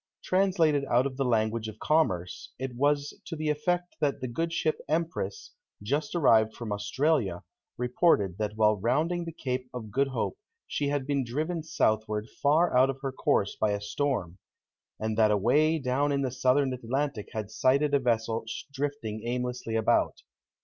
Translated 0.23 0.83
out 0.85 1.05
of 1.05 1.15
the 1.15 1.23
language 1.23 1.67
of 1.67 1.77
commerce, 1.77 2.51
it 2.57 2.73
was 2.75 3.13
to 3.25 3.35
the 3.35 3.49
effect 3.49 3.97
that 3.99 4.19
the 4.19 4.27
good 4.27 4.51
ship 4.51 4.79
Empress, 4.89 5.51
just 5.83 6.15
arrived 6.15 6.55
from 6.55 6.71
Australia, 6.71 7.43
reported 7.77 8.39
that 8.39 8.55
while 8.55 8.77
rounding 8.79 9.25
the 9.25 9.31
Cape 9.31 9.69
of 9.75 9.91
Good 9.91 10.07
Hope 10.07 10.39
she 10.65 10.87
had 10.87 11.05
been 11.05 11.23
driven 11.23 11.61
southward 11.61 12.27
far 12.41 12.75
out 12.75 12.89
of 12.89 12.99
her 13.03 13.11
course 13.11 13.55
by 13.55 13.73
a 13.73 13.79
storm; 13.79 14.39
and 14.99 15.19
that 15.19 15.29
away 15.29 15.77
down 15.77 16.11
in 16.11 16.23
the 16.23 16.31
Southern 16.31 16.73
Atlantic 16.73 17.29
had 17.33 17.51
sighted 17.51 17.93
a 17.93 17.99
vessel 17.99 18.45
drifting 18.73 19.21
aimlessly 19.27 19.75
about. 19.75 20.23